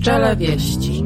Pszczele 0.00 0.36
wieści. 0.36 1.04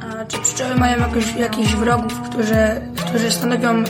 A 0.00 0.24
czy 0.24 0.38
pszczoły 0.38 0.74
mają 0.74 0.98
jakoś, 0.98 1.36
jakichś 1.36 1.74
wrogów, 1.74 2.20
którzy, 2.20 2.89
którzy 3.10 3.30
stanowią 3.30 3.84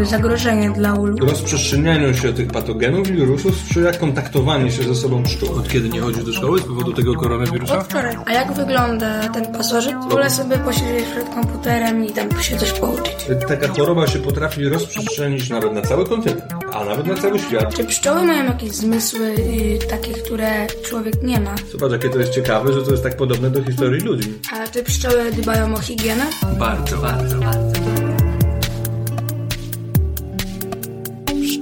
y, 0.00 0.04
zagrożenie 0.04 0.70
dla 0.70 0.94
ulu? 0.94 1.26
rozprzestrzenianiu 1.26 2.14
się 2.14 2.32
tych 2.32 2.48
patogenów 2.48 3.10
i 3.10 3.12
wirusów 3.12 3.56
sprzyja 3.56 3.92
kontaktowanie 3.92 4.70
się 4.70 4.82
ze 4.82 4.94
sobą 4.94 5.22
pszczół. 5.22 5.52
Od 5.58 5.68
kiedy 5.68 5.88
nie 5.88 6.00
chodzisz 6.00 6.24
do 6.24 6.32
szkoły 6.32 6.60
z 6.60 6.62
powodu 6.62 6.92
tego 6.92 7.14
koronawirusa? 7.14 7.78
Od 7.78 7.84
wczoraj. 7.84 8.16
A 8.26 8.32
jak 8.32 8.52
wygląda 8.52 9.28
ten 9.28 9.52
pasożyt? 9.52 9.94
Wolę 10.10 10.30
sobie 10.30 10.58
posiedzieć 10.58 11.04
przed 11.12 11.28
komputerem 11.34 12.04
i 12.04 12.12
tam 12.12 12.42
się 12.42 12.56
coś 12.56 12.72
pouczyć. 12.72 13.16
Taka 13.48 13.68
choroba 13.68 14.06
się 14.06 14.18
potrafi 14.18 14.68
rozprzestrzenić 14.68 15.50
nawet 15.50 15.72
na 15.72 15.82
cały 15.82 16.08
kontynent, 16.08 16.42
a 16.72 16.84
nawet 16.84 17.06
na 17.06 17.14
cały 17.14 17.38
świat. 17.38 17.74
Czy 17.74 17.84
pszczoły 17.84 18.22
mają 18.22 18.44
jakieś 18.44 18.70
zmysły 18.70 19.26
y, 19.26 19.78
takie, 19.90 20.12
które 20.12 20.66
człowiek 20.84 21.22
nie 21.22 21.40
ma? 21.40 21.54
Zobacz, 21.72 21.92
jakie 21.92 22.08
to 22.08 22.18
jest 22.18 22.30
ciekawe, 22.32 22.72
że 22.72 22.82
to 22.82 22.90
jest 22.90 23.02
tak 23.02 23.16
podobne 23.16 23.50
do 23.50 23.64
historii 23.64 24.00
ludzi. 24.00 24.32
A 24.52 24.68
czy 24.68 24.82
pszczoły 24.82 25.32
dbają 25.32 25.74
o 25.74 25.78
higienę? 25.78 26.24
Bardzo, 26.58 26.96
bardzo, 26.96 27.38
bardzo. 27.38 28.05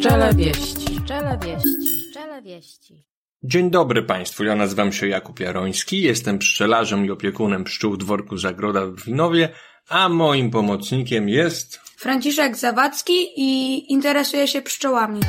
Pszczele 0.04 0.34
wieści. 0.34 1.00
Pszczele 1.00 1.38
wieści. 1.44 2.08
Pszczele 2.08 2.42
wieści. 2.42 3.04
Dzień 3.42 3.70
dobry 3.70 4.02
Państwu, 4.02 4.44
ja 4.44 4.54
nazywam 4.54 4.92
się 4.92 5.08
Jakub 5.08 5.40
Jaroński, 5.40 6.02
jestem 6.02 6.38
pszczelarzem 6.38 7.06
i 7.06 7.10
opiekunem 7.10 7.64
pszczół 7.64 7.92
w 7.92 7.98
dworku 7.98 8.38
Zagroda 8.38 8.86
w 8.86 9.04
Winowie, 9.04 9.48
a 9.88 10.08
moim 10.08 10.50
pomocnikiem 10.50 11.28
jest... 11.28 11.80
Franciszek 11.96 12.56
Zawadzki 12.56 13.40
i 13.40 13.92
interesuje 13.92 14.48
się 14.48 14.62
pszczołami. 14.62 15.20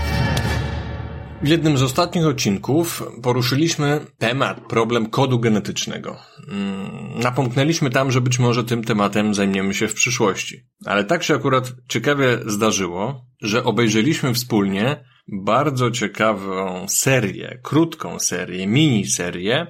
W 1.41 1.47
jednym 1.47 1.77
z 1.77 1.81
ostatnich 1.81 2.25
odcinków 2.25 3.03
poruszyliśmy 3.23 3.99
temat, 4.17 4.59
problem 4.59 5.09
kodu 5.09 5.39
genetycznego. 5.39 6.17
Mm, 6.51 7.19
Napomknęliśmy 7.19 7.89
tam, 7.89 8.11
że 8.11 8.21
być 8.21 8.39
może 8.39 8.63
tym 8.63 8.83
tematem 8.83 9.33
zajmiemy 9.33 9.73
się 9.73 9.87
w 9.87 9.93
przyszłości. 9.93 10.67
Ale 10.85 11.03
tak 11.03 11.23
się 11.23 11.33
akurat 11.33 11.71
ciekawie 11.89 12.39
zdarzyło, 12.45 13.25
że 13.41 13.63
obejrzeliśmy 13.63 14.33
wspólnie 14.33 15.05
bardzo 15.27 15.91
ciekawą 15.91 16.85
serię, 16.87 17.59
krótką 17.63 18.19
serię, 18.19 18.67
miniserię 18.67 19.67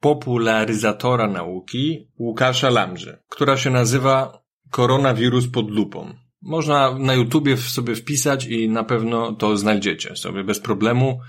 popularyzatora 0.00 1.28
nauki 1.28 2.08
Łukasza 2.18 2.70
Lamży, 2.70 3.22
która 3.28 3.56
się 3.56 3.70
nazywa 3.70 4.42
Koronawirus 4.70 5.48
pod 5.48 5.70
lupą. 5.70 6.14
Można 6.42 6.98
na 6.98 7.14
YouTubie 7.14 7.56
sobie 7.56 7.94
wpisać 7.94 8.46
i 8.46 8.68
na 8.68 8.84
pewno 8.84 9.32
to 9.32 9.56
znajdziecie 9.56 10.16
sobie 10.16 10.44
bez 10.44 10.60
problemu. 10.60 11.20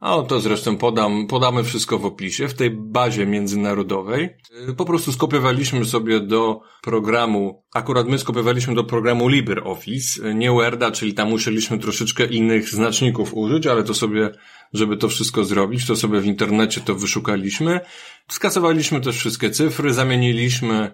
A 0.00 0.22
to 0.22 0.40
zresztą 0.40 0.76
podam, 0.76 1.26
podamy 1.26 1.64
wszystko 1.64 1.98
w 1.98 2.06
opisie. 2.06 2.48
W 2.48 2.54
tej 2.54 2.70
bazie 2.70 3.26
międzynarodowej 3.26 4.28
y, 4.68 4.74
po 4.74 4.84
prostu 4.84 5.12
skopiowaliśmy 5.12 5.84
sobie 5.84 6.20
do 6.20 6.60
programu, 6.82 7.64
akurat 7.74 8.08
my 8.08 8.18
skopiowaliśmy 8.18 8.74
do 8.74 8.84
programu 8.84 9.28
LibreOffice, 9.28 10.28
y, 10.28 10.34
nie 10.34 10.50
Worda, 10.50 10.90
czyli 10.90 11.14
tam 11.14 11.30
musieliśmy 11.30 11.78
troszeczkę 11.78 12.26
innych 12.26 12.68
znaczników 12.68 13.34
użyć, 13.34 13.66
ale 13.66 13.84
to 13.84 13.94
sobie, 13.94 14.30
żeby 14.72 14.96
to 14.96 15.08
wszystko 15.08 15.44
zrobić, 15.44 15.86
to 15.86 15.96
sobie 15.96 16.20
w 16.20 16.26
internecie 16.26 16.80
to 16.80 16.94
wyszukaliśmy. 16.94 17.80
Skasowaliśmy 18.28 19.00
też 19.00 19.16
wszystkie 19.16 19.50
cyfry, 19.50 19.92
zamieniliśmy 19.92 20.92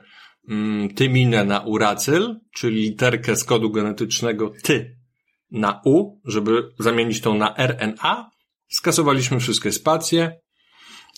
mm, 0.49 0.95
tyminę 0.95 1.45
na 1.45 1.61
uracyl, 1.61 2.37
czyli 2.55 2.81
literkę 2.81 3.37
z 3.37 3.45
kodu 3.45 3.71
genetycznego 3.71 4.53
ty 4.63 4.97
na 5.51 5.81
u, 5.85 6.21
żeby 6.25 6.73
zamienić 6.79 7.21
tą 7.21 7.35
na 7.35 7.55
RNA. 7.57 8.33
Skasowaliśmy 8.73 9.41
wszystkie 9.41 9.73
spacje, 9.73 10.41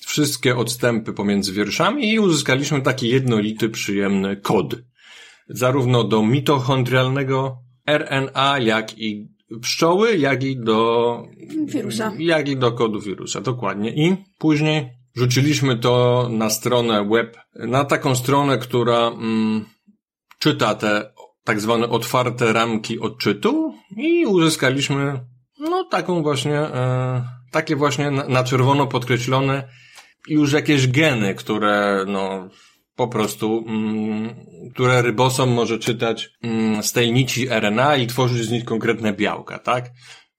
wszystkie 0.06 0.56
odstępy 0.56 1.12
pomiędzy 1.12 1.52
wierszami 1.52 2.12
i 2.12 2.18
uzyskaliśmy 2.18 2.82
taki 2.82 3.08
jednolity, 3.08 3.68
przyjemny 3.68 4.36
kod. 4.36 4.74
Zarówno 5.48 6.04
do 6.04 6.22
mitochondrialnego 6.22 7.56
RNA, 7.86 8.58
jak 8.58 8.98
i 8.98 9.28
pszczoły, 9.60 10.16
jak 10.16 10.42
i 10.42 10.56
do 10.56 11.22
Wirusa. 11.66 12.12
jak 12.18 12.48
i 12.48 12.56
do 12.56 12.72
kodu 12.72 13.00
wirusa, 13.00 13.40
dokładnie. 13.40 13.90
I 13.90 14.16
później 14.38 14.90
rzuciliśmy 15.16 15.78
to 15.78 16.26
na 16.30 16.50
stronę 16.50 17.08
web, 17.08 17.36
na 17.54 17.84
taką 17.84 18.14
stronę, 18.14 18.58
która 18.58 19.06
mm, 19.06 19.64
czyta 20.38 20.74
te 20.74 21.12
tak 21.44 21.60
zwane 21.60 21.88
otwarte 21.88 22.52
ramki 22.52 23.00
odczytu 23.00 23.74
i 23.96 24.26
uzyskaliśmy 24.26 25.20
no 25.60 25.84
taką 25.84 26.22
właśnie, 26.22 26.58
e, 26.58 27.24
takie 27.54 27.76
właśnie 27.76 28.10
na, 28.10 28.44
czerwono 28.44 28.86
podkreślone 28.86 29.68
już 30.28 30.52
jakieś 30.52 30.86
geny, 30.88 31.34
które 31.34 32.04
no 32.06 32.48
po 32.96 33.08
prostu, 33.08 33.64
mm, 33.68 34.34
które 34.74 35.02
rybosom 35.02 35.52
może 35.52 35.78
czytać 35.78 36.30
mm, 36.42 36.82
z 36.82 36.92
tej 36.92 37.12
nici 37.12 37.48
RNA 37.48 37.96
i 37.96 38.06
tworzyć 38.06 38.42
z 38.42 38.50
nich 38.50 38.64
konkretne 38.64 39.12
białka, 39.12 39.58
tak? 39.58 39.90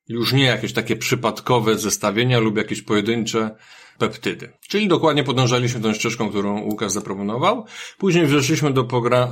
Już 0.07 0.33
nie 0.33 0.43
jakieś 0.43 0.73
takie 0.73 0.95
przypadkowe 0.95 1.77
zestawienia 1.77 2.39
lub 2.39 2.57
jakieś 2.57 2.81
pojedyncze 2.81 3.55
peptydy. 3.97 4.51
Czyli 4.67 4.87
dokładnie 4.87 5.23
podążaliśmy 5.23 5.81
tą 5.81 5.93
ścieżką, 5.93 6.29
którą 6.29 6.61
Łukasz 6.61 6.91
zaproponował. 6.91 7.65
Później 7.97 8.25
weszliśmy 8.25 8.73
do, 8.73 8.87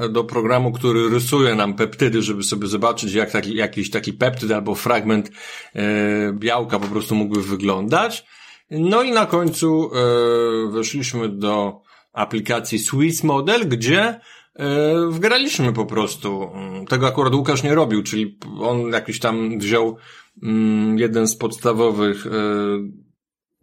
do 0.10 0.24
programu, 0.24 0.72
który 0.72 1.10
rysuje 1.10 1.56
nam 1.56 1.74
peptydy, 1.74 2.22
żeby 2.22 2.44
sobie 2.44 2.68
zobaczyć, 2.68 3.14
jak 3.14 3.32
taki, 3.32 3.56
jakiś 3.56 3.90
taki 3.90 4.14
peptyd 4.14 4.52
albo 4.52 4.76
fragment 4.76 5.32
e, 5.76 6.34
białka 6.34 6.80
po 6.80 6.88
prostu 6.88 7.16
mógłby 7.16 7.42
wyglądać. 7.42 8.26
No 8.72 9.04
i 9.04 9.12
na 9.12 9.26
końcu 9.26 9.92
e, 9.94 10.72
weszliśmy 10.72 11.30
do 11.30 11.82
aplikacji 12.14 12.80
Swiss 12.80 13.24
Model, 13.24 13.70
gdzie 13.70 14.00
e, 14.02 14.20
wgraliśmy 15.10 15.74
po 15.74 15.86
prostu. 15.86 16.50
mm, 16.54 16.86
Tego 16.86 17.08
akurat 17.08 17.36
Łukasz 17.36 17.64
nie 17.64 17.76
robił, 17.76 18.04
czyli 18.04 18.38
on 18.62 18.92
jakiś 18.92 19.20
tam 19.20 19.60
wziął 19.60 19.98
mm, 20.44 20.98
jeden 21.00 21.28
z 21.28 21.36
podstawowych, 21.36 22.28
e, 22.28 22.30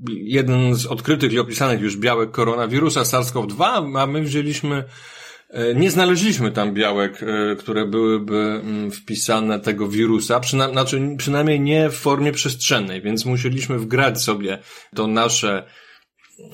jeden 0.09 0.75
z 0.75 0.87
odkrytych 0.87 1.33
i 1.33 1.39
opisanych 1.39 1.81
już 1.81 1.97
białek 1.97 2.31
koronawirusa 2.31 3.03
SARS-CoV-2, 3.03 3.99
a 3.99 4.07
my 4.07 4.23
wzięliśmy 4.23 4.85
E, 5.51 5.75
Nie 5.75 5.91
znaleźliśmy 5.91 6.51
tam 6.51 6.75
białek, 6.75 7.23
e, 7.23 7.57
które 7.57 7.87
byłyby 7.87 8.37
mm, 8.37 8.91
wpisane 8.91 9.61
tego 9.61 9.89
wirusa, 9.89 10.41
przyna 10.41 10.69
znaczy 10.69 11.01
przynajmniej 11.19 11.61
nie 11.61 11.91
w 11.91 11.95
formie 11.95 12.33
przestrzennej, 12.33 13.03
więc 13.03 13.25
musieliśmy 13.25 13.79
wgrać 13.79 14.23
sobie 14.23 14.59
to 14.95 15.07
nasze 15.07 15.65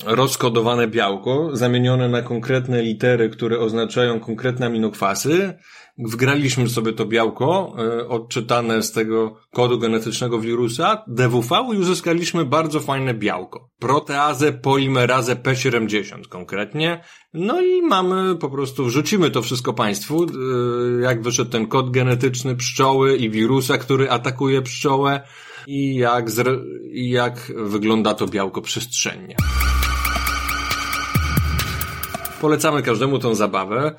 rozkodowane 0.05 0.87
białko, 0.87 1.49
zamienione 1.53 2.09
na 2.09 2.21
konkretne 2.21 2.81
litery, 2.81 3.29
które 3.29 3.59
oznaczają 3.59 4.19
konkretne 4.19 4.65
aminokwasy. 4.65 5.53
Wgraliśmy 5.97 6.69
sobie 6.69 6.93
to 6.93 7.05
białko, 7.05 7.75
e, 7.79 8.07
odczytane 8.07 8.83
z 8.83 8.91
tego 8.91 9.35
kodu 9.53 9.79
genetycznego 9.79 10.39
wirusa, 10.39 11.03
DWV 11.07 11.69
i 11.73 11.77
uzyskaliśmy 11.77 12.45
bardzo 12.45 12.79
fajne 12.79 13.13
białko. 13.13 13.69
Proteazę 13.79 14.53
polimerazę 14.53 15.35
P70 15.35 16.27
konkretnie. 16.29 17.03
No 17.33 17.61
i 17.61 17.81
mamy 17.81 18.35
po 18.35 18.49
prostu, 18.49 18.85
wrzucimy 18.85 19.31
to 19.31 19.41
wszystko 19.41 19.73
Państwu, 19.73 20.23
e, 20.23 21.01
jak 21.01 21.21
wyszedł 21.21 21.51
ten 21.51 21.67
kod 21.67 21.91
genetyczny 21.91 22.55
pszczoły 22.55 23.17
i 23.17 23.29
wirusa, 23.29 23.77
który 23.77 24.09
atakuje 24.09 24.61
pszczołę 24.61 25.21
i 25.67 25.95
jak, 25.95 26.29
zre- 26.29 26.63
jak 26.93 27.53
wygląda 27.55 28.13
to 28.13 28.27
białko 28.27 28.61
przestrzennie. 28.61 29.35
Polecamy 32.41 32.83
każdemu 32.83 33.19
tą 33.19 33.35
zabawę. 33.35 33.95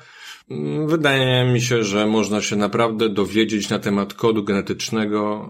Mm, 0.49 0.87
Wydaje 0.87 1.53
mi 1.53 1.61
się, 1.61 1.83
że 1.83 2.05
można 2.07 2.41
się 2.41 2.55
naprawdę 2.55 3.09
dowiedzieć 3.09 3.69
na 3.69 3.79
temat 3.79 4.13
kodu 4.13 4.43
genetycznego 4.43 5.49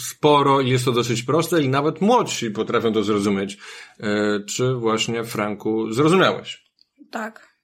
sporo 0.00 0.60
i 0.60 0.70
jest 0.70 0.84
to 0.84 0.92
dosyć 0.92 1.22
proste 1.22 1.62
i 1.62 1.68
nawet 1.68 2.00
młodsi 2.00 2.50
potrafią 2.50 2.92
to 2.92 3.02
zrozumieć. 3.02 3.58
E, 4.00 4.40
Czy 4.48 4.74
właśnie, 4.74 5.24
Franku, 5.24 5.92
zrozumiałeś? 5.92 6.64
Tak. 7.10 7.54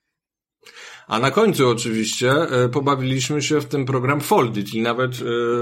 A 1.11 1.19
na 1.19 1.31
końcu 1.31 1.69
oczywiście 1.69 2.33
e, 2.33 2.69
pobawiliśmy 2.69 3.43
się 3.43 3.61
w 3.61 3.65
ten 3.65 3.85
program 3.85 4.21
Foldit 4.21 4.75
i 4.75 4.83
nawet 4.83 5.13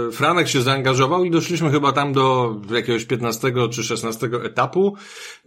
e, 0.09 0.13
Franek 0.13 0.49
się 0.49 0.63
zaangażował 0.63 1.25
i 1.25 1.31
doszliśmy 1.31 1.71
chyba 1.71 1.93
tam 1.93 2.13
do 2.13 2.57
jakiegoś 2.71 3.05
15 3.05 3.53
czy 3.71 3.85
16 3.85 4.31
etapu. 4.43 4.97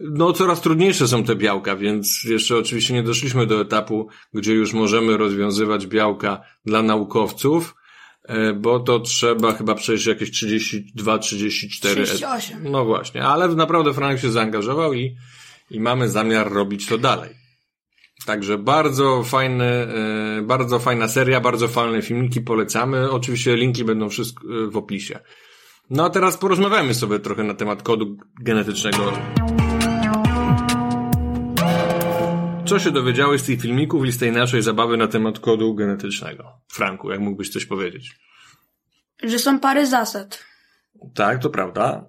No 0.00 0.32
coraz 0.32 0.60
trudniejsze 0.60 1.08
są 1.08 1.24
te 1.24 1.36
białka, 1.36 1.76
więc 1.76 2.24
jeszcze 2.24 2.56
oczywiście 2.56 2.94
nie 2.94 3.02
doszliśmy 3.02 3.46
do 3.46 3.60
etapu, 3.60 4.08
gdzie 4.34 4.52
już 4.52 4.72
możemy 4.72 5.16
rozwiązywać 5.16 5.86
białka 5.86 6.40
dla 6.66 6.82
naukowców, 6.82 7.74
e, 8.24 8.52
bo 8.52 8.80
to 8.80 9.00
trzeba 9.00 9.52
chyba 9.52 9.74
przejść 9.74 10.06
jakieś 10.06 10.30
32-34 10.30 11.78
38. 11.78 12.70
No 12.70 12.84
właśnie, 12.84 13.24
ale 13.24 13.48
naprawdę 13.48 13.94
Franek 13.94 14.20
się 14.20 14.30
zaangażował 14.30 14.94
i, 14.94 15.16
i 15.70 15.80
mamy 15.80 16.08
zamiar 16.08 16.52
robić 16.52 16.86
to 16.86 16.98
dalej. 16.98 17.41
Także 18.26 18.58
bardzo 18.58 19.22
fajny, 19.22 19.64
e, 19.64 20.42
bardzo 20.42 20.78
fajna 20.78 21.08
seria, 21.08 21.40
bardzo 21.40 21.68
fajne 21.68 22.02
filmiki 22.02 22.40
polecamy. 22.40 23.10
Oczywiście 23.10 23.56
linki 23.56 23.84
będą 23.84 24.08
wszystko 24.08 24.46
e, 24.46 24.70
w 24.70 24.76
opisie. 24.76 25.18
No 25.90 26.04
a 26.04 26.10
teraz 26.10 26.36
porozmawiamy 26.36 26.94
sobie 26.94 27.18
trochę 27.18 27.44
na 27.44 27.54
temat 27.54 27.82
kodu 27.82 28.16
genetycznego. 28.42 29.12
Co 32.66 32.78
się 32.78 32.90
dowiedziałeś 32.90 33.40
z 33.40 33.44
tych 33.44 33.60
filmików 33.60 34.06
i 34.06 34.12
z 34.12 34.18
tej 34.18 34.32
naszej 34.32 34.62
zabawy 34.62 34.96
na 34.96 35.08
temat 35.08 35.38
kodu 35.38 35.74
genetycznego? 35.74 36.44
Franku, 36.72 37.10
jak 37.10 37.20
mógłbyś 37.20 37.48
coś 37.48 37.66
powiedzieć? 37.66 38.16
Że 39.22 39.38
są 39.38 39.60
pary 39.60 39.86
zasad. 39.86 40.44
Tak, 41.14 41.42
to 41.42 41.50
prawda. 41.50 42.04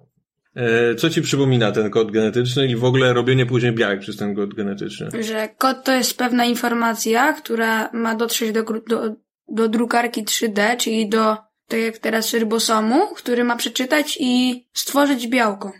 E, 0.56 0.94
Co 0.94 1.10
ci 1.10 1.22
przypomina 1.22 1.72
ten 1.72 1.90
kod 1.90 2.10
genetyczny 2.10 2.66
i 2.66 2.76
w 2.76 2.84
ogóle 2.84 3.12
robienie 3.12 3.46
później 3.46 3.72
białek 3.72 4.00
przez 4.00 4.16
ten 4.16 4.34
kod 4.34 4.54
genetyczny? 4.54 5.22
Że 5.22 5.48
kod 5.58 5.84
to 5.84 5.92
jest 5.92 6.18
pewna 6.18 6.44
informacja, 6.44 7.32
która 7.32 7.90
ma 7.92 8.14
dotrzeć 8.14 8.52
do, 8.52 8.62
do, 8.62 9.16
do 9.48 9.68
drukarki 9.68 10.24
3D, 10.24 10.76
czyli 10.76 11.08
do, 11.08 11.36
tak 11.68 11.80
jak 11.80 11.98
teraz, 11.98 12.34
rybosomu, 12.34 13.14
który 13.16 13.44
ma 13.44 13.56
przeczytać 13.56 14.16
i 14.20 14.64
stworzyć 14.72 15.28
białko. 15.28 15.72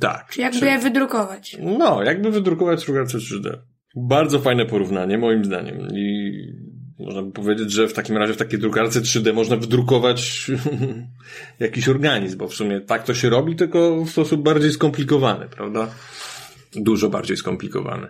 Tak. 0.00 0.28
Czyli 0.30 0.42
jakby 0.42 0.58
Czyli- 0.58 0.70
je 0.70 0.78
wydrukować. 0.78 1.56
No, 1.78 2.02
jakby 2.02 2.30
wydrukować 2.30 2.84
drukarce 2.84 3.18
3D. 3.18 3.58
Bardzo 3.96 4.38
fajne 4.38 4.66
porównanie, 4.66 5.18
moim 5.18 5.44
zdaniem. 5.44 5.88
I 5.94 6.32
można 7.00 7.22
by 7.22 7.32
powiedzieć, 7.32 7.72
że 7.72 7.88
w 7.88 7.92
takim 7.92 8.16
razie 8.16 8.34
w 8.34 8.36
takiej 8.36 8.58
drukarce 8.58 9.00
3D 9.00 9.34
można 9.34 9.56
wydrukować 9.56 10.50
jakiś 11.60 11.88
organizm, 11.88 12.38
bo 12.38 12.48
w 12.48 12.54
sumie 12.54 12.80
tak 12.80 13.04
to 13.04 13.14
się 13.14 13.30
robi, 13.30 13.56
tylko 13.56 14.04
w 14.04 14.10
sposób 14.10 14.42
bardziej 14.42 14.72
skomplikowany, 14.72 15.48
prawda? 15.48 15.88
Dużo 16.72 17.08
bardziej 17.08 17.36
skomplikowany. 17.36 18.08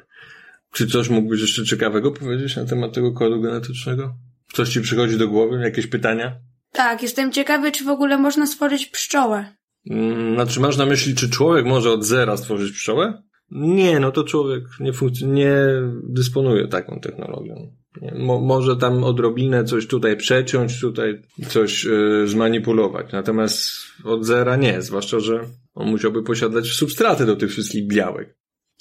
Czy 0.73 0.87
coś 0.87 1.09
mógłbyś 1.09 1.41
jeszcze 1.41 1.65
ciekawego 1.65 2.13
powiedzieć 2.13 2.57
na 2.57 2.65
temat 2.65 2.93
tego 2.95 3.13
kodu 3.13 3.41
genetycznego? 3.41 4.15
Coś 4.53 4.69
ci 4.69 4.81
przychodzi 4.81 5.19
do 5.19 5.29
głowy? 5.29 5.61
Jakieś 5.65 5.87
pytania? 5.87 6.37
Tak, 6.73 7.03
jestem 7.03 7.33
ciekawy, 7.33 7.73
czy 7.73 7.85
w 7.85 7.89
ogóle 7.89 8.19
można 8.19 8.47
stworzyć 8.47 8.87
pszczołę. 8.87 9.55
Mm, 9.91 10.35
Znaczy, 10.35 10.61
masz 10.61 10.77
na 10.77 10.87
myśli, 10.87 11.15
czy 11.15 11.31
człowiek 11.31 11.67
może 11.67 11.91
od 11.91 12.05
zera 12.05 12.37
stworzyć 12.37 12.73
pszczołę? 12.73 13.23
Nie, 13.51 14.01
no 14.01 14.13
to 14.13 14.25
człowiek 14.25 14.65
nie, 14.81 14.93
nie 15.27 15.55
dysponuje 16.03 16.69
taką 16.69 17.01
technologią. 17.01 17.77
Mo- 18.19 18.41
może 18.41 18.77
tam 18.77 19.05
odrobinę 19.05 19.65
coś 19.65 19.87
tutaj 19.87 20.17
przeciąć, 20.17 20.81
tutaj 20.81 21.23
coś 21.49 21.87
y, 21.87 22.23
zmanipulować. 22.27 23.13
Natomiast 23.13 23.69
od 24.05 24.25
zera 24.25 24.57
nie, 24.57 24.83
zwłaszcza, 24.83 25.21
że 25.21 25.41
on 25.75 25.91
musiałby 25.91 26.23
posiadać 26.23 26.67
substraty 26.69 27.27
do 27.27 27.37
tych 27.37 27.51
wszystkich 27.51 27.87
białek. 27.87 28.37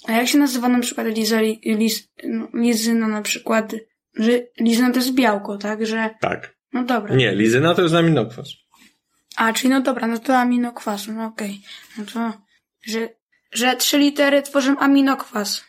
A 0.06 0.12
jak 0.12 0.28
się 0.28 0.38
nazywa 0.38 0.68
na 0.68 0.80
przykład 0.80 1.06
liza, 1.06 1.40
li, 1.40 1.60
lis, 1.64 2.08
no, 2.24 2.48
lizyna 2.54 3.08
na 3.08 3.22
przykład, 3.22 3.74
że 4.16 4.40
lizyna 4.60 4.90
to 4.90 4.96
jest 4.96 5.14
białko, 5.14 5.58
tak, 5.58 5.86
że, 5.86 6.10
Tak. 6.20 6.56
no 6.72 6.84
dobra. 6.84 7.14
Nie, 7.14 7.34
lizyna 7.34 7.74
to 7.74 7.82
jest 7.82 7.94
aminokwas. 7.94 8.48
A, 9.36 9.52
czyli 9.52 9.70
no 9.70 9.80
dobra, 9.80 10.06
no 10.06 10.18
to 10.18 10.36
aminokwasu, 10.36 11.12
no 11.12 11.24
okej. 11.24 11.60
No 11.98 12.04
to, 12.14 12.32
że, 12.82 13.08
że 13.52 13.76
trzy 13.76 13.98
litery 13.98 14.42
tworzą 14.42 14.78
aminokwas. 14.78 15.64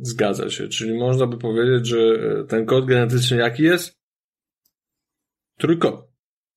Zgadza 0.00 0.50
się. 0.50 0.68
Czyli 0.68 0.98
można 0.98 1.26
by 1.26 1.38
powiedzieć, 1.38 1.86
że 1.86 1.98
e, 1.98 2.44
ten 2.44 2.66
kod 2.66 2.86
genetyczny 2.86 3.36
jaki 3.36 3.62
jest? 3.62 3.98
Trójkowy. 5.58 6.02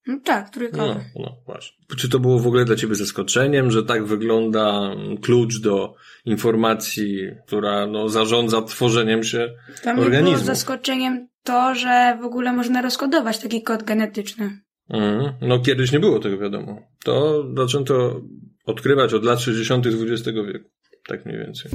No 0.07 0.19
tak, 0.23 0.50
trójkowy. 0.50 1.06
No, 1.15 1.21
no 1.21 1.38
właśnie. 1.45 1.85
Czy 1.97 2.09
to 2.09 2.19
było 2.19 2.39
w 2.39 2.47
ogóle 2.47 2.65
dla 2.65 2.75
ciebie 2.75 2.95
zaskoczeniem, 2.95 3.71
że 3.71 3.83
tak 3.83 4.06
wygląda 4.06 4.91
mm, 4.91 5.18
klucz 5.18 5.59
do 5.59 5.95
informacji, 6.25 7.27
która 7.47 7.88
no, 7.88 8.09
zarządza 8.09 8.62
tworzeniem 8.62 9.23
się 9.23 9.53
Dla 9.83 9.94
mnie 9.94 10.03
było 10.03 10.06
organizmu? 10.06 10.45
zaskoczeniem 10.45 11.27
to, 11.44 11.75
że 11.75 12.18
w 12.21 12.25
ogóle 12.25 12.53
można 12.53 12.81
rozkodować 12.81 13.40
taki 13.40 13.63
kod 13.63 13.83
genetyczny. 13.83 14.61
Mhm. 14.92 15.33
No 15.42 15.60
kiedyś 15.60 15.92
nie 15.92 16.00
było 16.00 16.19
tego 16.19 16.38
wiadomo. 16.38 16.81
To 17.04 17.45
zaczęto 17.57 18.21
odkrywać 18.66 19.14
od 19.14 19.24
lat 19.24 19.40
60. 19.42 19.88
XX 19.88 20.26
wieku. 20.26 20.69
Tak 21.07 21.26
mniej 21.26 21.38
więcej. 21.38 21.71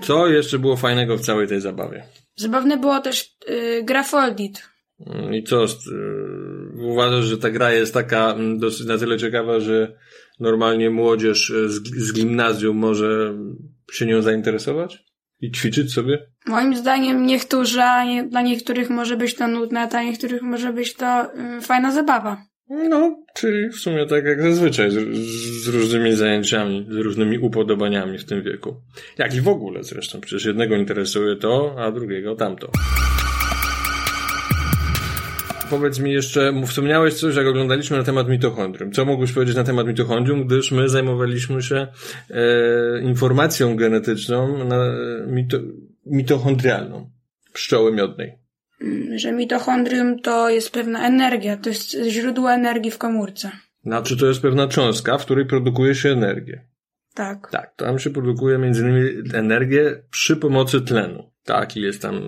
Co 0.00 0.28
jeszcze 0.28 0.58
było 0.58 0.76
fajnego 0.76 1.16
w 1.16 1.20
całej 1.20 1.48
tej 1.48 1.60
zabawie? 1.60 2.04
Zabawne 2.36 2.76
było 2.76 3.00
też 3.00 3.36
yy, 3.48 3.84
gra 3.84 4.02
Foldit. 4.02 4.62
I 5.32 5.44
co, 5.44 5.62
yy, 5.62 6.86
uważasz, 6.86 7.24
że 7.24 7.38
ta 7.38 7.50
gra 7.50 7.72
jest 7.72 7.94
taka 7.94 8.32
mm, 8.32 8.58
dosyć 8.58 8.86
na 8.86 8.98
tyle 8.98 9.18
ciekawa, 9.18 9.60
że 9.60 9.96
normalnie 10.40 10.90
młodzież 10.90 11.50
y, 11.50 11.68
z, 11.68 11.82
z 11.82 12.12
gimnazjum 12.12 12.76
może 12.76 13.38
się 13.92 14.06
nią 14.06 14.22
zainteresować? 14.22 15.11
I 15.42 15.50
ćwiczyć 15.50 15.92
sobie? 15.92 16.18
Moim 16.46 16.76
zdaniem 16.76 17.26
niektórzy, 17.26 17.80
dla 18.28 18.42
niektórych 18.42 18.90
może 18.90 19.16
być 19.16 19.34
to 19.34 19.48
nudne, 19.48 19.80
a 19.80 19.86
dla 19.86 20.02
niektórych 20.02 20.42
może 20.42 20.72
być 20.72 20.94
to 20.94 21.30
yy, 21.54 21.60
fajna 21.60 21.92
zabawa. 21.92 22.42
No, 22.68 23.24
czyli 23.34 23.68
w 23.68 23.76
sumie 23.76 24.06
tak 24.06 24.24
jak 24.24 24.42
zazwyczaj, 24.42 24.90
z, 24.90 24.94
z 25.64 25.68
różnymi 25.68 26.12
zajęciami, 26.12 26.86
z 26.90 26.96
różnymi 26.96 27.38
upodobaniami 27.38 28.18
w 28.18 28.24
tym 28.24 28.42
wieku. 28.42 28.74
Jak 29.18 29.34
i 29.34 29.40
w 29.40 29.48
ogóle 29.48 29.84
zresztą, 29.84 30.20
przecież 30.20 30.44
jednego 30.44 30.76
interesuje 30.76 31.36
to, 31.36 31.74
a 31.78 31.92
drugiego 31.92 32.34
tamto. 32.34 32.70
Powiedz 35.72 35.98
mi 35.98 36.12
jeszcze, 36.12 36.52
wspomniałeś 36.66 37.14
coś, 37.14 37.36
jak 37.36 37.46
oglądaliśmy 37.46 37.96
na 37.96 38.02
temat 38.02 38.28
mitochondrium. 38.28 38.92
Co 38.92 39.04
mógłbyś 39.04 39.32
powiedzieć 39.32 39.56
na 39.56 39.64
temat 39.64 39.86
mitochondrium, 39.86 40.46
gdyż 40.46 40.72
my 40.72 40.88
zajmowaliśmy 40.88 41.62
się 41.62 41.86
e, 42.30 43.02
informacją 43.02 43.76
genetyczną 43.76 44.64
na, 44.64 44.76
mito, 45.26 45.58
mitochondrialną 46.06 47.10
pszczoły 47.52 47.92
miodnej. 47.92 48.38
Mm, 48.80 49.18
Że 49.18 49.32
mitochondrium 49.32 50.20
to 50.20 50.50
jest 50.50 50.70
pewna 50.70 51.06
energia, 51.06 51.56
to 51.56 51.68
jest 51.68 51.96
źródło 52.08 52.52
energii 52.52 52.90
w 52.90 52.98
komórce. 52.98 53.50
Znaczy 53.84 54.16
to 54.16 54.26
jest 54.26 54.42
pewna 54.42 54.68
cząstka, 54.68 55.18
w 55.18 55.24
której 55.24 55.46
produkuje 55.46 55.94
się 55.94 56.10
energię. 56.10 56.64
Tak. 57.14 57.50
Tak, 57.50 57.74
tam 57.76 57.98
się 57.98 58.10
produkuje 58.10 58.58
między 58.58 58.82
innymi 58.82 59.10
energię 59.34 60.02
przy 60.10 60.36
pomocy 60.36 60.80
tlenu. 60.80 61.30
Taki 61.44 61.80
jest 61.80 62.02
tam 62.02 62.20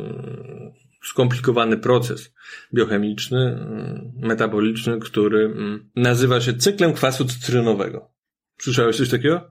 skomplikowany 1.04 1.76
proces 1.76 2.32
biochemiczny, 2.74 3.38
mm, 3.38 4.12
metaboliczny, 4.16 4.98
który 5.00 5.44
mm, 5.44 5.90
nazywa 5.96 6.40
się 6.40 6.54
cyklem 6.54 6.92
kwasu 6.92 7.24
cytrynowego. 7.24 8.10
Słyszałeś 8.58 8.96
coś 8.96 9.10
takiego? 9.10 9.50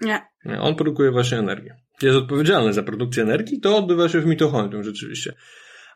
Nie. 0.00 0.20
Nie, 0.44 0.60
on 0.60 0.74
produkuje 0.74 1.10
właśnie 1.10 1.38
energię. 1.38 1.76
jest 2.02 2.16
odpowiedzialne 2.16 2.72
za 2.72 2.82
produkcję 2.82 3.22
energii, 3.22 3.60
to 3.60 3.76
odbywa 3.76 4.08
się 4.08 4.20
w 4.20 4.26
mitochondrium 4.26 4.84
rzeczywiście. 4.84 5.34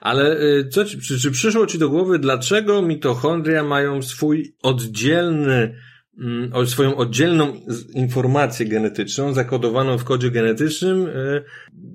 Ale 0.00 0.40
y, 0.40 0.68
co 0.68 0.84
ci, 0.84 1.00
czy, 1.00 1.20
czy 1.20 1.30
przyszło 1.30 1.66
ci 1.66 1.78
do 1.78 1.88
głowy, 1.88 2.18
dlaczego 2.18 2.82
mitochondria 2.82 3.64
mają 3.64 4.02
swój 4.02 4.56
oddzielny, 4.62 5.76
mm, 6.18 6.66
swoją 6.66 6.96
oddzielną 6.96 7.60
informację 7.94 8.66
genetyczną, 8.66 9.32
zakodowaną 9.32 9.98
w 9.98 10.04
kodzie 10.04 10.30
genetycznym, 10.30 11.06
y, 11.06 11.44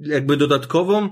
jakby 0.02 0.38
dodatkową 0.38 1.10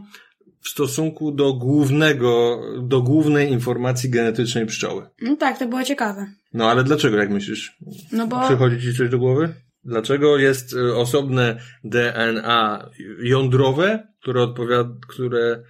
w 0.64 0.70
stosunku 0.70 1.32
do 1.32 1.54
głównego, 1.54 2.62
do 2.82 3.02
głównej 3.02 3.52
informacji 3.52 4.10
genetycznej 4.10 4.66
pszczoły? 4.66 5.10
No 5.22 5.36
tak, 5.36 5.60
to 5.60 5.68
było 5.68 5.84
ciekawe. 5.84 6.28
No 6.54 6.70
ale 6.72 6.84
dlaczego, 6.84 7.18
jak 7.18 7.30
myślisz? 7.30 7.78
No 8.12 8.28
bo 8.28 8.46
Przychodzi 8.46 8.82
ci 8.82 8.98
coś 8.98 9.10
do 9.10 9.18
głowy? 9.20 9.54
Dlaczego 9.86 10.38
jest 10.38 10.74
y, 10.74 10.96
osobne 10.96 11.58
DNA 11.84 12.90
jądrowe, 13.24 14.08
które 14.22 14.42
odpowiada, 14.42 14.90
które 15.08 15.64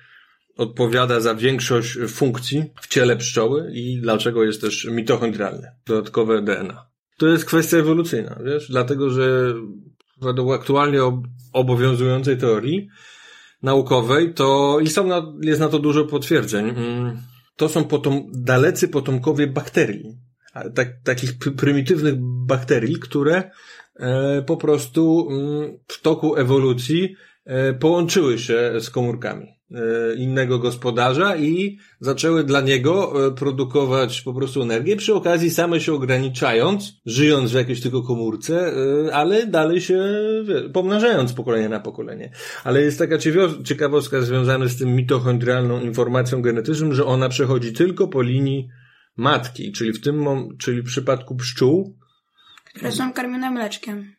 odpowiada 0.58 1.20
za 1.20 1.36
większość 1.36 1.98
funkcji 2.08 2.64
w 2.82 2.88
ciele 2.88 3.16
pszczoły 3.18 3.72
i 3.74 4.00
dlaczego 4.02 4.44
jest 4.44 4.62
też 4.62 4.86
mitochondrialne, 4.92 5.76
dodatkowe 5.86 6.42
DNA? 6.42 6.86
To 7.18 7.28
jest 7.28 7.46
kwestia 7.46 7.78
ewolucyjna, 7.78 8.40
wiesz? 8.46 8.70
Dlatego, 8.70 9.10
że 9.10 9.54
według 10.22 10.54
aktualnie 10.54 11.04
ob- 11.04 11.28
obowiązującej 11.54 12.38
teorii 12.38 12.90
naukowej, 13.64 14.34
to 14.34 14.80
i 14.82 14.88
są 14.88 15.08
na, 15.08 15.34
jest 15.42 15.60
na 15.60 15.70
to 15.70 15.80
dużo 15.80 16.06
potwierdzeń. 16.06 16.70
Mm, 16.70 17.18
To 17.56 17.70
są 17.70 17.84
potom, 17.84 18.24
dalecy 18.34 18.88
potomkowie 18.88 19.48
bakterii. 19.48 20.18
Tak, 20.76 20.88
takich 21.04 21.38
pr- 21.38 21.56
prymitywnych 21.56 22.16
bakterii, 22.48 22.96
które 23.00 23.52
e, 24.00 24.42
po 24.42 24.58
prostu 24.58 25.28
mm, 25.32 25.78
w 25.88 26.02
toku 26.02 26.36
ewolucji 26.36 27.16
e, 27.46 27.74
połączyły 27.74 28.40
się 28.40 28.72
z 28.80 28.90
komórkami 28.90 29.48
innego 30.18 30.60
gospodarza 30.60 31.36
i 31.36 31.78
zaczęły 32.00 32.44
dla 32.44 32.62
niego 32.62 33.28
e, 33.28 33.32
produkować 33.32 34.22
po 34.22 34.34
prostu 34.34 34.62
energię, 34.62 34.96
przy 34.96 35.14
okazji 35.14 35.50
same 35.50 35.82
się 35.82 35.94
ograniczając, 35.94 37.02
żyjąc 37.06 37.52
w 37.52 37.56
jakiejś 37.56 37.82
tylko 37.82 38.04
komórce, 38.04 38.74
e, 39.08 39.16
ale 39.16 39.48
dalej 39.48 39.82
się 39.82 40.04
pomnażając 40.74 41.30
z 41.30 41.34
pokolenia 41.34 41.70
na 41.70 41.80
pokolenie. 41.80 42.32
Ale 42.64 42.82
jest 42.82 43.00
taka 43.00 43.18
ciekawostka 43.64 44.22
związana 44.22 44.68
z 44.68 44.78
tym 44.78 44.96
mitochondrialną 44.96 45.82
informacją 45.82 46.42
genetyczną, 46.42 46.92
że 46.92 47.06
ona 47.06 47.30
przechodzi 47.30 47.74
tylko 47.74 48.08
po 48.08 48.22
linii 48.22 48.70
matki, 49.18 49.72
czyli 49.72 49.94
w 49.94 50.02
tym 50.02 50.26
czyli 50.58 50.82
w 50.82 50.86
przypadku 50.86 51.36
pszczół, 51.36 51.98
które 52.66 52.92
są 52.92 53.14
karmione 53.14 53.52
mleczkiem. 53.52 54.16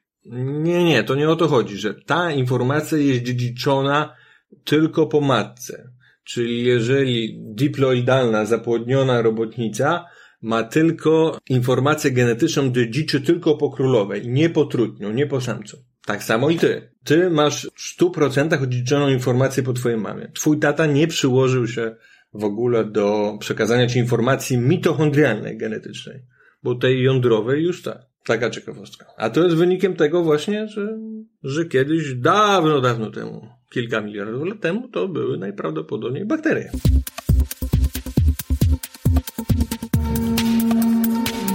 nie, 0.63 0.85
nie, 0.85 1.05
to 1.05 1.15
nie 1.15 1.31
o 1.31 1.37
to 1.37 1.49
chodzi, 1.49 1.77
że 1.77 1.95
ta 1.95 2.31
informacja 2.33 2.99
jest 2.99 3.23
dziedziczona 3.23 4.15
tylko 4.65 5.07
po 5.07 5.21
matce. 5.21 5.91
Czyli 6.25 6.65
jeżeli 6.65 7.39
diploidalna, 7.41 8.45
zapłodniona 8.45 9.23
robotnica 9.23 10.05
ma 10.43 10.63
tylko 10.63 11.39
informację 11.49 12.11
genetyczną, 12.11 12.73
dziedziczy 12.73 13.21
tylko 13.21 13.57
po 13.57 13.71
królowej, 13.71 14.29
nie 14.29 14.51
po 14.51 14.65
trutniu, 14.65 15.11
nie 15.13 15.27
po 15.27 15.41
samcu. 15.41 15.85
Tak 16.07 16.25
samo 16.25 16.51
i 16.51 16.57
ty. 16.57 16.91
Ty 17.05 17.31
masz 17.31 17.71
w 17.75 18.01
100% 18.01 18.63
odziedziczoną 18.63 19.09
informację 19.09 19.63
po 19.63 19.73
twojej 19.73 19.99
mamie. 19.99 20.31
Twój 20.35 20.59
tata 20.59 20.87
nie 20.87 21.07
przyłożył 21.07 21.67
się 21.67 21.97
w 22.35 22.45
ogóle 22.45 22.85
do 22.85 23.37
przekazania 23.41 23.87
ci 23.87 23.99
informacji 23.99 24.59
mitochondrialnej, 24.59 25.59
genetycznej. 25.59 26.23
Bo 26.63 26.75
tej 26.75 27.03
jądrowej 27.03 27.63
już 27.63 27.83
tak. 27.83 28.14
Taka 28.27 28.51
ciekawostka. 28.51 29.07
A 29.17 29.31
to 29.31 29.43
jest 29.45 29.57
wynikiem 29.57 29.97
tego 29.97 30.23
właśnie, 30.23 30.69
że, 30.69 30.99
że 31.43 31.65
kiedyś, 31.65 32.15
dawno, 32.15 32.81
dawno 32.81 33.11
temu, 33.11 33.49
kilka 33.73 34.01
miliardów 34.01 34.47
lat 34.49 34.61
temu, 34.61 34.89
to 34.89 35.09
były 35.09 35.39
najprawdopodobniej 35.39 36.25
bakterie. 36.27 36.71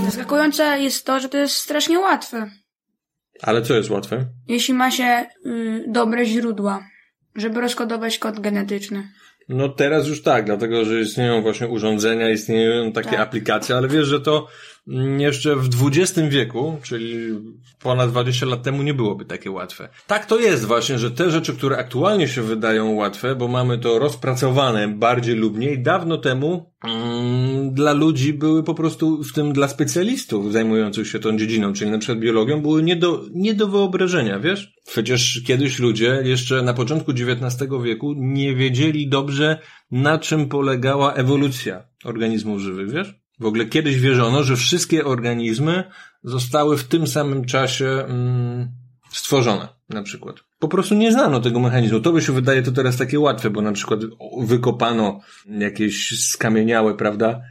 Zaskakujące 0.06 0.80
jest 0.80 1.06
to, 1.06 1.20
że 1.20 1.30
to 1.30 1.38
jest 1.38 1.56
strasznie 1.56 2.00
łatwe. 2.00 2.52
Ale 3.42 3.62
co 3.62 3.74
jest 3.76 3.90
łatwe? 3.90 4.26
Jeśli 4.48 4.74
ma 4.74 4.92
się 4.92 5.26
y, 5.46 5.84
dobre 5.88 6.26
źródła, 6.26 6.84
żeby 7.36 7.62
rozkodować 7.62 8.18
kod 8.20 8.40
genetyczny. 8.40 9.10
No 9.50 9.70
teraz 9.70 10.08
już 10.08 10.22
tak, 10.24 10.46
dlatego 10.46 10.86
że 10.86 11.02
istnieją 11.02 11.42
właśnie 11.42 11.68
urządzenia, 11.68 12.30
istnieją 12.30 12.92
takie 12.92 13.10
Tak. 13.10 13.20
aplikacje, 13.20 13.76
ale 13.76 13.88
wiesz, 13.88 14.08
że 14.08 14.22
to 14.22 14.48
jeszcze 15.18 15.56
w 15.56 15.70
XX 15.86 16.30
wieku, 16.30 16.78
czyli 16.84 17.40
ponad 17.80 18.10
20 18.12 18.46
lat 18.46 18.64
temu 18.64 18.84
nie 18.84 18.94
byłoby 18.94 19.26
takie 19.26 19.52
łatwe. 19.52 19.90
Tak 20.08 20.26
to 20.26 20.40
jest 20.40 20.66
właśnie, 20.66 21.00
że 21.00 21.12
te 21.12 21.32
rzeczy, 21.32 21.54
które 21.54 21.78
aktualnie 21.78 22.28
się 22.28 22.42
wydają 22.42 22.94
łatwe, 22.94 23.36
bo 23.36 23.48
mamy 23.48 23.78
to 23.78 24.00
rozpracowane 24.00 24.88
bardziej 24.88 25.36
lub 25.36 25.58
mniej, 25.58 25.82
dawno 25.84 26.18
temu 26.18 26.72
mm, 26.84 27.74
dla 27.74 27.94
ludzi 27.94 28.34
były 28.34 28.64
po 28.64 28.74
prostu, 28.74 29.24
w 29.24 29.34
tym 29.34 29.54
dla 29.54 29.68
specjalistów 29.68 30.54
zajmujących 30.54 31.08
się 31.08 31.20
tą 31.20 31.38
dziedziną, 31.38 31.74
czyli 31.74 31.92
na 31.92 31.98
przykład 31.98 32.20
biologią, 32.20 32.62
były 32.62 32.84
nie 32.84 32.96
do, 32.96 33.26
nie 33.34 33.54
do 33.54 33.68
wyobrażenia, 33.68 34.40
wiesz? 34.40 34.74
Przecież 34.88 35.42
kiedyś 35.48 35.80
ludzie, 35.80 36.22
jeszcze 36.24 36.62
na 36.62 36.74
początku 36.74 37.12
XIX 37.12 37.72
wieku, 37.84 38.14
nie 38.18 38.56
wiedzieli 38.56 39.10
dobrze, 39.10 39.60
na 39.92 40.18
czym 40.18 40.50
polegała 40.50 41.14
ewolucja 41.14 41.84
organizmów 42.04 42.60
żywych, 42.60 42.92
wiesz? 42.92 43.19
W 43.40 43.46
ogóle 43.46 43.66
kiedyś 43.66 44.00
wierzono, 44.00 44.44
że 44.44 44.56
wszystkie 44.56 45.06
organizmy 45.06 45.84
zostały 46.24 46.78
w 46.78 46.84
tym 46.84 47.08
samym 47.08 47.46
czasie 47.46 47.86
mm, 47.86 48.68
stworzone, 49.12 49.68
na 49.90 50.04
przykład. 50.04 50.36
Po 50.60 50.68
prostu 50.68 50.96
nie 50.96 51.12
znano 51.12 51.40
tego 51.40 51.60
mechanizmu. 51.60 52.00
To 52.00 52.12
by 52.12 52.22
się 52.22 52.34
wydaje 52.34 52.62
to 52.64 52.72
teraz 52.72 52.98
takie 52.98 53.20
łatwe, 53.20 53.50
bo 53.50 53.62
na 53.62 53.72
przykład 53.72 54.00
wykopano 54.42 55.22
jakieś 55.48 56.20
skamieniałe, 56.30 56.96
prawda? 56.96 57.42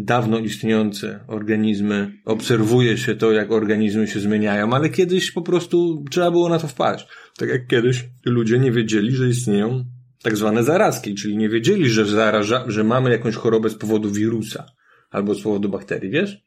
Dawno 0.00 0.38
istniejące 0.38 1.24
organizmy, 1.26 2.12
obserwuje 2.24 2.98
się 2.98 3.14
to, 3.14 3.32
jak 3.32 3.52
organizmy 3.52 4.08
się 4.08 4.20
zmieniają, 4.20 4.72
ale 4.72 4.88
kiedyś 4.88 5.30
po 5.30 5.42
prostu 5.42 6.04
trzeba 6.10 6.30
było 6.30 6.48
na 6.48 6.58
to 6.58 6.68
wpaść. 6.68 7.06
Tak 7.38 7.48
jak 7.48 7.66
kiedyś 7.66 8.04
ludzie 8.24 8.58
nie 8.58 8.72
wiedzieli, 8.72 9.12
że 9.12 9.28
istnieją 9.28 9.84
tak 10.22 10.36
zwane 10.36 10.64
zarazki, 10.64 11.14
czyli 11.14 11.36
nie 11.36 11.48
wiedzieli, 11.48 11.88
że 11.88 12.04
zaraża, 12.04 12.64
że 12.66 12.84
mamy 12.84 13.10
jakąś 13.10 13.34
chorobę 13.34 13.70
z 13.70 13.74
powodu 13.74 14.10
wirusa 14.10 14.66
albo 15.10 15.34
z 15.34 15.42
powodu 15.42 15.68
bakterii, 15.68 16.10
wiesz? 16.10 16.44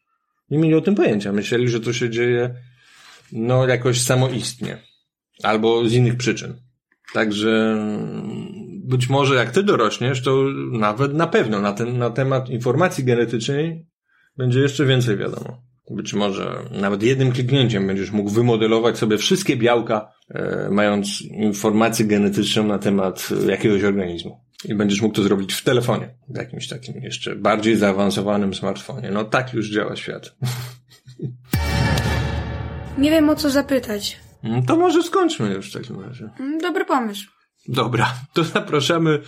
Nie 0.49 0.57
mieli 0.57 0.75
o 0.75 0.81
tym 0.81 0.95
pojęcia. 0.95 1.31
Myśleli, 1.31 1.69
że 1.69 1.79
to 1.79 1.93
się 1.93 2.09
dzieje 2.09 2.55
no 3.31 3.67
jakoś 3.67 4.01
samoistnie 4.01 4.77
albo 5.43 5.89
z 5.89 5.93
innych 5.93 6.17
przyczyn. 6.17 6.53
Także 7.13 7.49
mm, 7.49 8.63
być 8.83 9.09
może 9.09 9.35
jak 9.35 9.51
ty 9.51 9.63
dorośniesz, 9.63 10.21
to 10.21 10.43
nawet 10.71 11.13
na 11.13 11.27
pewno 11.27 11.59
na, 11.61 11.73
ten, 11.73 11.97
na 11.97 12.09
temat 12.09 12.49
informacji 12.49 13.03
genetycznej 13.03 13.85
będzie 14.37 14.59
jeszcze 14.59 14.85
więcej 14.85 15.17
wiadomo. 15.17 15.61
Być 15.91 16.13
może 16.13 16.69
nawet 16.71 17.03
jednym 17.03 17.31
kliknięciem 17.31 17.87
będziesz 17.87 18.11
mógł 18.11 18.29
wymodelować 18.29 18.97
sobie 18.97 19.17
wszystkie 19.17 19.57
białka, 19.57 20.11
e, 20.29 20.69
mając 20.71 21.21
informację 21.21 22.05
genetyczną 22.05 22.67
na 22.67 22.79
temat 22.79 23.29
e, 23.47 23.51
jakiegoś 23.51 23.83
organizmu. 23.83 24.41
I 24.65 24.75
będziesz 24.75 25.01
mógł 25.01 25.15
to 25.15 25.23
zrobić 25.23 25.53
w 25.53 25.63
telefonie, 25.63 26.15
w 26.29 26.37
jakimś 26.37 26.67
takim 26.67 27.03
jeszcze 27.03 27.35
bardziej 27.35 27.75
zaawansowanym 27.75 28.53
smartfonie. 28.53 29.11
No 29.11 29.23
tak 29.23 29.53
już 29.53 29.69
działa 29.69 29.95
świat. 29.95 30.35
Nie 32.97 33.11
wiem 33.11 33.29
o 33.29 33.35
co 33.35 33.49
zapytać. 33.49 34.19
Mm, 34.43 34.65
To 34.65 34.77
może 34.77 35.03
skończmy 35.03 35.53
już 35.53 35.69
w 35.69 35.73
takim 35.73 35.99
razie. 36.01 36.29
Mm, 36.39 36.57
Dobry 36.59 36.85
pomysł. 36.85 37.27
Dobra, 37.67 38.13
to 38.33 38.43
zapraszamy 38.43 39.19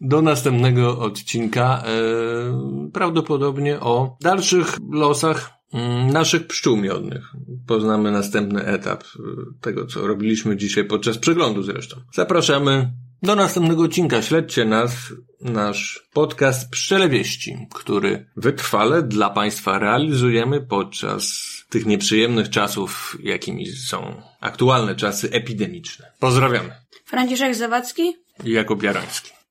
do 0.00 0.22
następnego 0.22 0.98
odcinka, 0.98 1.82
e, 1.86 2.90
prawdopodobnie 2.92 3.80
o 3.80 4.16
dalszych 4.20 4.76
losach 4.92 5.50
mm, 5.72 6.10
naszych 6.10 6.46
pszczół 6.46 6.76
miodnych. 6.76 7.32
Poznamy 7.66 8.10
następny 8.12 8.64
etap 8.64 9.04
e, 9.04 9.18
tego, 9.60 9.86
co 9.86 10.06
robiliśmy 10.06 10.56
dzisiaj 10.56 10.84
podczas 10.84 11.18
przeglądu 11.18 11.62
zresztą. 11.62 11.96
Zapraszamy 12.14 12.92
do 13.22 13.36
następnego 13.36 13.82
odcinka. 13.82 14.22
Śledźcie 14.22 14.64
nas, 14.64 14.92
nasz 15.40 16.08
podcast 16.12 16.70
Pszczele 16.70 17.08
Wieści, 17.08 17.66
który 17.74 18.26
wytrwale 18.36 19.02
dla 19.02 19.30
Państwa 19.30 19.78
realizujemy 19.78 20.60
podczas 20.60 21.48
tych 21.68 21.86
nieprzyjemnych 21.86 22.50
czasów, 22.50 23.18
jakimi 23.22 23.66
są 23.66 24.22
aktualne 24.40 24.94
czasy 24.96 25.30
epidemiczne. 25.30 26.12
Pozdrawiamy. 26.18 26.70
Franciszek 27.04 27.54
Zawadzki? 27.54 28.16
Jakub 28.44 28.82
Jarański. 28.82 29.41